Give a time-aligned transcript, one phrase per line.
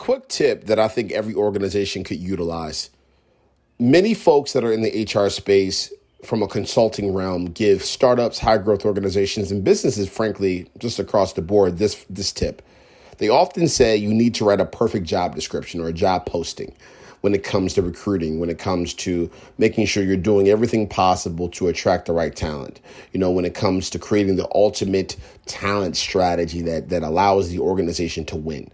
[0.00, 2.88] quick tip that I think every organization could utilize.
[3.78, 5.92] Many folks that are in the HR space
[6.24, 11.42] from a consulting realm give startups, high growth organizations, and businesses, frankly, just across the
[11.42, 12.62] board, this, this tip.
[13.18, 16.74] They often say you need to write a perfect job description or a job posting
[17.20, 21.50] when it comes to recruiting, when it comes to making sure you're doing everything possible
[21.50, 22.80] to attract the right talent.
[23.12, 27.58] You know, when it comes to creating the ultimate talent strategy that that allows the
[27.58, 28.70] organization to win.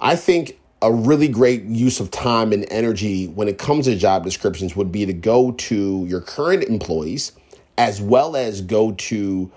[0.00, 4.24] I think a really great use of time and energy when it comes to job
[4.24, 7.32] descriptions would be to go to your current employees
[7.76, 9.50] as well as go to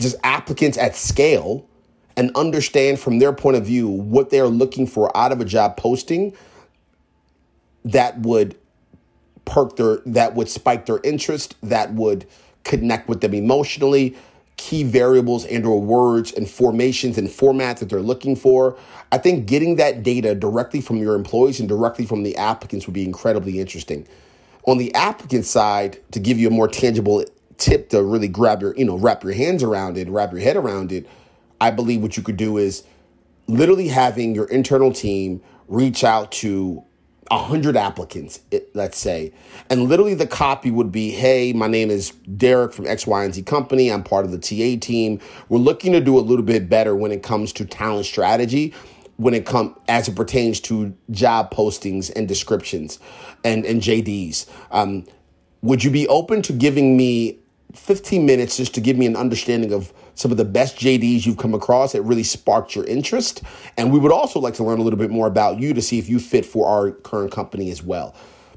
[0.00, 1.66] just applicants at scale
[2.16, 5.76] and understand from their point of view what they're looking for out of a job
[5.76, 6.32] posting
[7.84, 8.56] that would
[9.44, 12.26] perk their that would spike their interest that would
[12.64, 14.16] connect with them emotionally
[14.66, 18.76] key variables and or words and formations and formats that they're looking for.
[19.12, 22.92] I think getting that data directly from your employees and directly from the applicants would
[22.92, 24.08] be incredibly interesting.
[24.66, 27.24] On the applicant side to give you a more tangible
[27.58, 30.56] tip to really grab your you know wrap your hands around it wrap your head
[30.56, 31.08] around it
[31.60, 32.82] I believe what you could do is
[33.46, 36.82] literally having your internal team reach out to
[37.30, 38.40] 100 applicants,
[38.74, 39.32] let's say.
[39.70, 43.34] And literally the copy would be Hey, my name is Derek from X, Y, and
[43.34, 43.90] Z company.
[43.90, 45.20] I'm part of the TA team.
[45.48, 48.74] We're looking to do a little bit better when it comes to talent strategy.
[49.16, 52.98] When it comes as it pertains to job postings and descriptions
[53.44, 54.46] and, and JDs.
[54.70, 55.06] Um,
[55.62, 57.38] would you be open to giving me
[57.76, 61.36] 15 minutes just to give me an understanding of some of the best JDs you've
[61.36, 63.42] come across that really sparked your interest.
[63.76, 65.98] And we would also like to learn a little bit more about you to see
[65.98, 68.14] if you fit for our current company as well.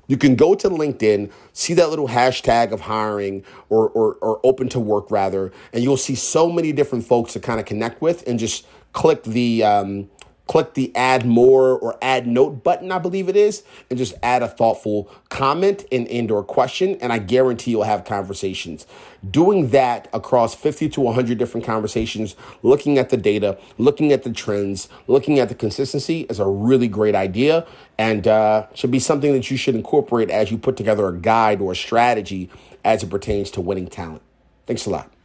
[0.08, 4.68] You can go to LinkedIn, see that little hashtag of hiring or, or, or open
[4.70, 8.28] to work rather, and you'll see so many different folks to kind of connect with
[8.28, 10.10] and just click the um,
[10.50, 14.42] click the add more or add note button, I believe it is, and just add
[14.42, 16.98] a thoughtful comment and, and or question.
[17.02, 18.88] And I guarantee you'll have conversations.
[19.30, 24.32] Doing that across 50 to 100 different conversations, looking at the data, looking at the
[24.32, 27.68] trends, looking at the consistency is a really great idea
[28.00, 31.62] and uh, should be something that you should incorporate as you put together a guide
[31.62, 32.50] or a strategy
[32.84, 34.24] as it pertains to winning talent.
[34.66, 35.19] Thanks a lot.